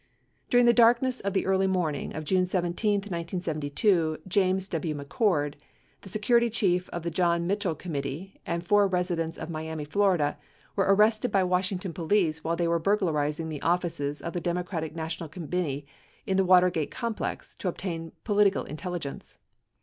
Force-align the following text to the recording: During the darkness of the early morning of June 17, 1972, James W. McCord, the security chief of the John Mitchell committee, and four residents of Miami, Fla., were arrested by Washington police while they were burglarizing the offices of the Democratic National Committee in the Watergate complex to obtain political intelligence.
During 0.49 0.65
the 0.65 0.73
darkness 0.73 1.19
of 1.19 1.33
the 1.33 1.45
early 1.45 1.67
morning 1.67 2.15
of 2.15 2.23
June 2.25 2.43
17, 2.43 2.95
1972, 3.01 4.17
James 4.27 4.67
W. 4.69 4.95
McCord, 4.95 5.53
the 6.01 6.09
security 6.09 6.49
chief 6.49 6.89
of 6.89 7.03
the 7.03 7.11
John 7.11 7.45
Mitchell 7.45 7.75
committee, 7.75 8.41
and 8.43 8.65
four 8.65 8.87
residents 8.87 9.37
of 9.37 9.51
Miami, 9.51 9.83
Fla., 9.85 10.37
were 10.75 10.85
arrested 10.89 11.29
by 11.31 11.43
Washington 11.43 11.93
police 11.93 12.43
while 12.43 12.55
they 12.55 12.67
were 12.67 12.79
burglarizing 12.79 13.49
the 13.49 13.61
offices 13.61 14.21
of 14.23 14.33
the 14.33 14.41
Democratic 14.41 14.95
National 14.95 15.29
Committee 15.29 15.85
in 16.25 16.35
the 16.35 16.45
Watergate 16.45 16.89
complex 16.89 17.53
to 17.57 17.67
obtain 17.67 18.11
political 18.23 18.63
intelligence. 18.63 19.37